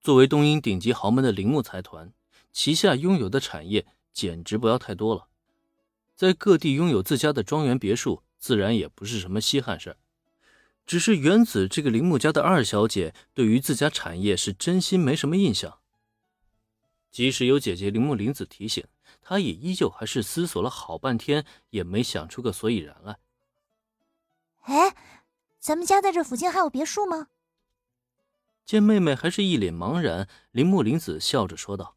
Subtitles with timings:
[0.00, 2.12] 作为东瀛顶级豪门的铃木财团，
[2.52, 5.26] 旗下拥有的产业简直不要太多了，
[6.16, 9.98] 在各地拥有自家的庄园别墅，自然也不是什么稀罕事
[10.86, 15.78] 只是原子这个铃木家的二小姐，对于自家产业是真心没什么印象。
[17.12, 18.84] 即使有姐姐铃木林子提醒，
[19.20, 23.18] 她也依旧还是思索了好半天，也没想出个所以然来。
[24.62, 24.96] 哎，
[25.58, 27.28] 咱们家在这附近还有别墅吗？
[28.70, 31.96] 见妹妹还是一脸茫然，铃木玲子笑着说道：“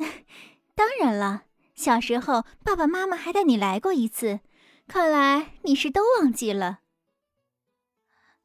[0.74, 1.42] 当然了，
[1.74, 4.40] 小时候爸爸妈妈还带你来过一次，
[4.86, 6.80] 看来你是都忘记了。”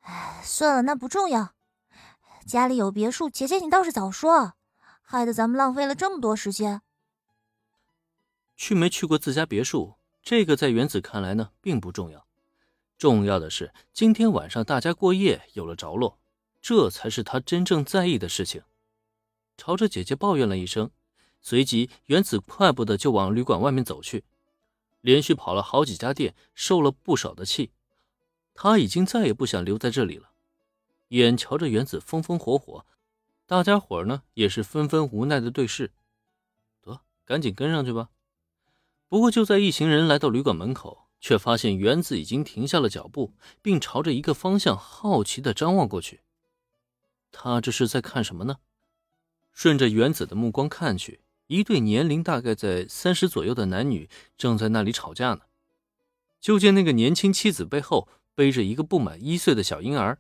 [0.04, 1.54] 哎，算了，那不重要。
[2.46, 4.56] 家里有别墅，姐姐你倒是早说，
[5.02, 6.82] 害得咱们浪费了这么多时间。
[8.58, 12.28] 去没去过自家别墅，这个在原子看来呢，并不重要。
[12.98, 16.20] 重要的是今天晚上大家过夜有了着落。
[16.62, 18.64] 这才是他真正在意的事情。
[19.58, 20.92] 朝着姐姐抱怨了一声，
[21.42, 24.24] 随即原子快步的就往旅馆外面走去，
[25.02, 27.72] 连续跑了好几家店，受了不少的气。
[28.54, 30.32] 他已经再也不想留在这里了。
[31.10, 32.86] 眼瞧着原子风风火火，
[33.46, 35.92] 大家伙呢也是纷纷无奈的对视。
[36.82, 38.10] 得，赶紧跟上去吧。
[39.08, 46.22] 不过就在一行人来到旅馆门口，却发现原子已经停下了脚步，并朝着一个方向好奇的张望过去。
[47.32, 48.58] 他这是在看什么呢？
[49.52, 55.42] 顺着原子的目光看去，一对年龄大概在三十左右的男女正在那里吵架呢。
[56.40, 60.20] 就见那个年轻妻子背后背着一个不满一岁的小婴儿，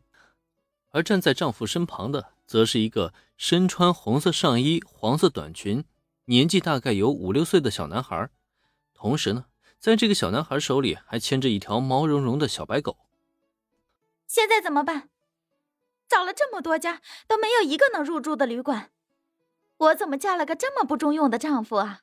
[0.89, 5.85] 而站在丈夫身旁的，则是一个身穿红色上衣、黄色短裙、
[6.25, 8.29] 年纪大概有五六岁的小男孩。
[8.93, 9.45] 同时呢，
[9.79, 12.97] 在这个小男孩手里还牵着一条毛茸茸的小白狗。
[14.27, 15.09] 现在怎么办？
[16.09, 18.91] 找了这么多家，都没有一个能入住的旅馆，
[19.77, 22.01] 我怎么嫁了个这么不中用的丈夫啊？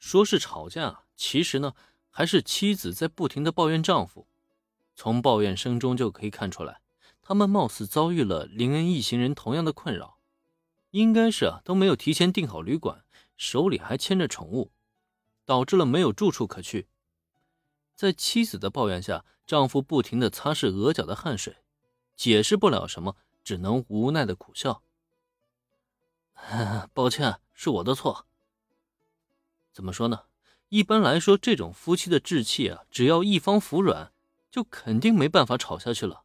[0.00, 1.74] 说是吵架，其实呢，
[2.10, 4.26] 还是妻子在不停的抱怨丈夫。
[4.96, 6.80] 从抱怨声中就可以看出来，
[7.22, 10.18] 他们貌似遭遇了林恩一行人同样的困扰，
[10.90, 13.04] 应该是啊都没有提前订好旅馆，
[13.36, 14.72] 手里还牵着宠物，
[15.46, 16.88] 导致了没有住处可去。
[17.94, 21.58] 在妻子的抱怨下，丈夫不停的擦拭额角的汗水。
[22.16, 24.82] 解释不了什么，只能无奈的苦笑。
[26.92, 28.26] 抱歉，是我的错。
[29.72, 30.24] 怎么说呢？
[30.68, 34.12] 一般来说，这种夫妻的志气啊，只要一方服软，
[34.50, 36.22] 就肯定没办法吵下去了。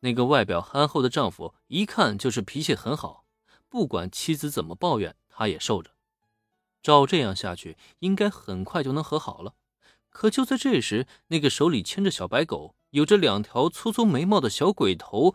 [0.00, 3.24] 那个外表憨厚的丈夫，一看就是脾气很好，
[3.68, 5.90] 不管妻子怎么抱怨，他也受着。
[6.82, 9.54] 照这样下去，应该很快就能和好了。
[10.08, 12.74] 可就在这时，那个手里牵着小白狗。
[12.90, 15.34] 有着两条粗粗眉毛的小鬼头，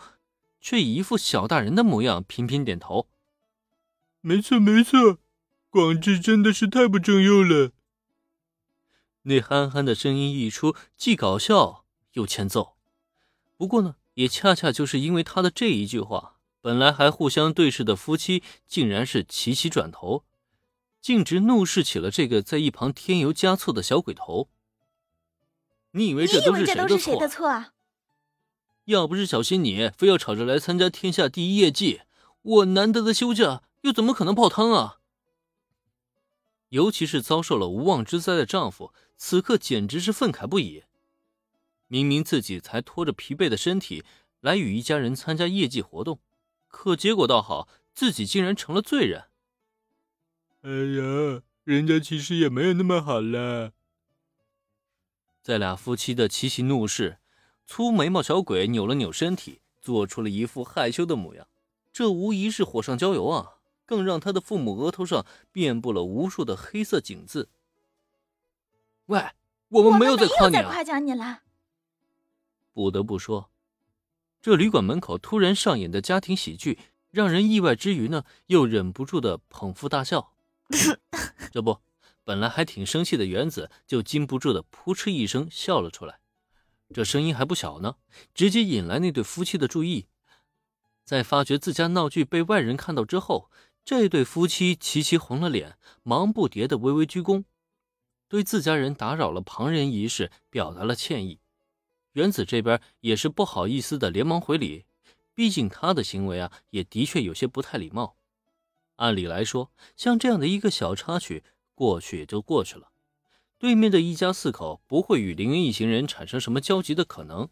[0.59, 3.07] 却一副小大人的模样，频频点头。
[4.21, 5.19] 没错，没错，
[5.69, 7.71] 广志真的是太不中用了。
[9.23, 12.75] 那憨憨的声音一出，既搞笑又欠揍。
[13.57, 20.25] 不过呢，也恰恰就是因为他的这一句话，本来还互相对视的夫妻，竟然是齐齐转头，
[20.99, 24.49] 径直怒视起了这个在一旁添油加醋的小鬼头。
[25.95, 26.75] 你以为这都是谁
[27.17, 27.71] 的错啊？
[28.83, 32.01] 要不是小心你非要吵着来参加天下第一业绩，
[32.41, 34.97] 我难得的休假又怎么可能泡汤啊？
[36.69, 40.83] 尤其是遭受了无妄之灾的丈夫，此刻简直是愤慨不已。
[41.87, 44.03] 明明自己才拖着疲惫的身体
[44.41, 46.19] 来与一家人参加业绩活动，
[46.67, 49.29] 可结果倒好，自己竟然成了罪人。
[50.63, 53.71] 哎呀，人家其实也没有那么好了。
[55.45, 57.19] 在俩夫妻的齐齐怒视，
[57.67, 61.47] 粗眉毛小鬼扭了扭身体，做出了一副害羞的模样。
[61.93, 63.57] 这无疑是火上浇油啊！
[63.85, 67.47] 更让他的父母额头上遍布了无数的黑色井字。
[69.05, 69.23] 喂，
[69.69, 70.63] 我们没有在夸你啊！
[70.63, 71.43] 夸奖你了。
[72.73, 73.51] 不得不说，
[74.41, 76.79] 这旅馆门口突然上演的家庭喜剧，
[77.11, 80.33] 让人意外之余呢，又忍不住的捧腹大笑。
[81.53, 81.77] 这不。
[82.25, 86.19] 本来还挺生气的原子，就禁不住的扑哧一声笑了出来，
[86.91, 87.97] 这声音还不小呢，
[88.33, 90.07] 直接引来那对夫妻的注意。
[91.05, 93.51] 在发觉自家闹剧被外人看到之后，
[93.85, 97.43] 这对夫妻齐齐红了脸，忙不迭的微微鞠躬，
[98.27, 101.39] 对自家人打扰了旁人一事表达了歉意。
[102.13, 104.85] 原子这边也是不好意思的，连忙回礼，
[105.35, 108.17] 毕竟他的行为啊，也的确有些不太礼貌。
[108.95, 111.43] 按理来说，像这样的一个小插曲。
[111.75, 112.89] 过去也就过去了，
[113.59, 117.49] 对面的一家四口不会与林恩一行人产生什么交集的可能。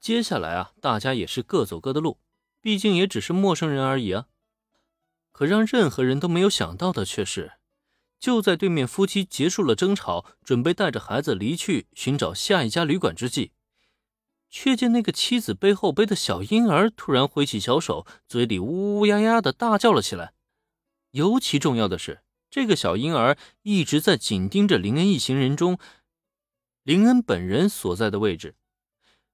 [0.00, 2.18] 接下来啊，大家也是各走各的路，
[2.62, 4.28] 毕竟也只是陌生人而已啊。
[5.32, 7.52] 可让任何人都没有想到的却是，
[8.18, 13.52] 就在对面夫妻结束了争吵，准备带着孩子离去寻找下一家旅馆之际，
[14.48, 20.32] 却见那个妻子背后背的小婴儿突然挥起小手，嘴里呜呜呀呀的大叫了起来。
[21.10, 25.78] 尤其重要的是，这个小婴儿一直在紧盯着林恩一行人中
[26.82, 28.54] 林恩本人所在的位置，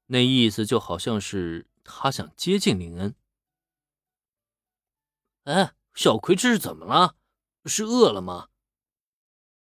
[0.06, 3.14] 那意思就好像是他想接近林恩。
[5.44, 5.74] 哎。
[5.94, 7.16] 小葵这是怎么了？
[7.66, 8.48] 是饿了吗？